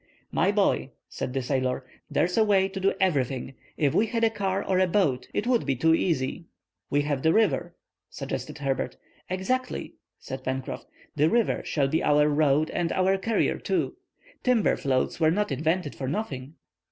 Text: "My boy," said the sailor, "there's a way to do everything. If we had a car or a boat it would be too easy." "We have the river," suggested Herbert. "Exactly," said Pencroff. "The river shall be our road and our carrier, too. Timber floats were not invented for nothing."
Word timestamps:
"My 0.31 0.51
boy," 0.51 0.89
said 1.09 1.33
the 1.33 1.43
sailor, 1.43 1.85
"there's 2.09 2.35
a 2.35 2.43
way 2.43 2.67
to 2.67 2.79
do 2.79 2.95
everything. 2.99 3.53
If 3.77 3.93
we 3.93 4.07
had 4.07 4.23
a 4.23 4.31
car 4.31 4.65
or 4.65 4.79
a 4.79 4.87
boat 4.87 5.27
it 5.31 5.45
would 5.45 5.63
be 5.63 5.75
too 5.75 5.93
easy." 5.93 6.45
"We 6.89 7.03
have 7.03 7.21
the 7.21 7.31
river," 7.35 7.75
suggested 8.09 8.57
Herbert. 8.57 8.97
"Exactly," 9.29 9.93
said 10.17 10.43
Pencroff. 10.43 10.87
"The 11.15 11.29
river 11.29 11.61
shall 11.65 11.87
be 11.87 12.01
our 12.03 12.27
road 12.27 12.71
and 12.71 12.91
our 12.93 13.15
carrier, 13.19 13.59
too. 13.59 13.95
Timber 14.41 14.75
floats 14.75 15.19
were 15.19 15.29
not 15.29 15.51
invented 15.51 15.93
for 15.93 16.07
nothing." 16.07 16.55